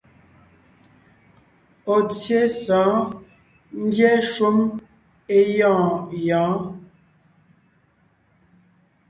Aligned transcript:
Ɔ̀ 1.95 1.99
tsyé 2.09 2.41
sɔ̌ɔn 2.61 2.99
ngyɛ́ 3.83 4.15
shúm 4.31 4.57
é 5.35 5.37
gyɔ̂ɔn 5.53 5.85
gyɔ̌ɔn. 6.25 6.57